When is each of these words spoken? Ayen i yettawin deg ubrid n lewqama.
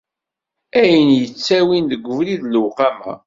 Ayen 0.81 1.09
i 1.11 1.17
yettawin 1.21 1.85
deg 1.91 2.03
ubrid 2.11 2.41
n 2.45 2.51
lewqama. 2.53 3.13